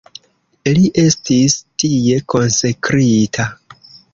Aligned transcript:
Li 0.77 0.87
estis 1.01 1.57
tie 1.83 2.17
konsekrita. 2.35 3.51